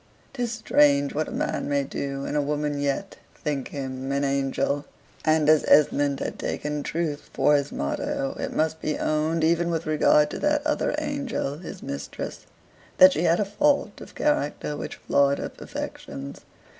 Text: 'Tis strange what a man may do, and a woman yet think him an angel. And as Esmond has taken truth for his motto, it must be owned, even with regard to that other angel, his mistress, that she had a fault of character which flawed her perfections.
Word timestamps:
'Tis 0.33 0.51
strange 0.51 1.13
what 1.13 1.27
a 1.27 1.31
man 1.31 1.69
may 1.69 1.83
do, 1.83 2.25
and 2.25 2.35
a 2.35 2.41
woman 2.41 2.81
yet 2.81 3.17
think 3.35 3.67
him 3.67 4.11
an 4.11 4.23
angel. 4.23 4.83
And 5.23 5.47
as 5.47 5.63
Esmond 5.67 6.21
has 6.21 6.33
taken 6.39 6.81
truth 6.81 7.29
for 7.33 7.55
his 7.55 7.71
motto, 7.71 8.35
it 8.39 8.51
must 8.51 8.81
be 8.81 8.97
owned, 8.97 9.43
even 9.43 9.69
with 9.69 9.85
regard 9.85 10.31
to 10.31 10.39
that 10.39 10.65
other 10.65 10.95
angel, 10.97 11.59
his 11.59 11.83
mistress, 11.83 12.47
that 12.97 13.13
she 13.13 13.25
had 13.25 13.39
a 13.39 13.45
fault 13.45 14.01
of 14.01 14.15
character 14.15 14.75
which 14.75 14.95
flawed 14.95 15.37
her 15.37 15.49
perfections. 15.49 16.41